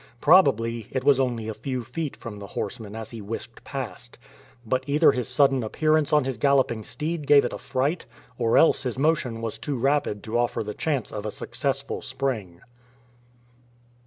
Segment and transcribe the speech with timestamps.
[0.19, 4.17] Probably it was only a few feet from the horseman as he whisked past.
[4.65, 8.07] But either his sudden appearance on his galloping steed gave it a fright,
[8.39, 12.61] or else his motion was too rapid to offer the chance of a successful spring.